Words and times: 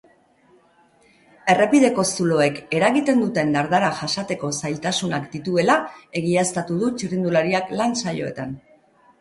Errepideko 1.53 2.05
zuloek 2.15 2.57
eragiten 2.77 3.21
duten 3.25 3.53
dardara 3.57 3.91
jasateko 3.99 4.49
zailtasunak 4.63 5.29
dituela 5.37 5.77
egiaztatu 6.23 6.83
du 6.85 6.91
txirrindulariak 6.97 7.71
lan 7.83 7.99
saioetan. 8.05 8.59